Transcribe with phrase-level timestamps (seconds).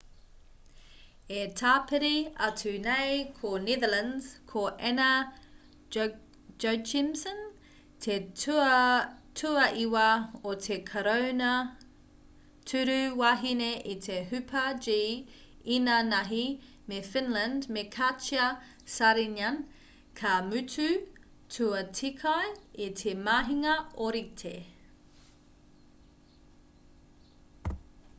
[1.39, 2.11] e tāpiri
[2.43, 5.09] atu nei ko netherlands ko anna
[6.65, 7.43] jochemsen
[8.05, 8.15] te
[9.41, 10.05] tuaiwa
[10.51, 11.51] o te karauna
[12.71, 14.97] tūru wahine i te hupa-g
[15.77, 16.41] īnānahi
[16.93, 18.49] me finland me katja
[18.97, 19.63] saarinen
[20.23, 20.89] ka mutu
[21.59, 22.49] tuatekai
[22.89, 23.77] i te mahinga
[24.09, 24.55] ōrite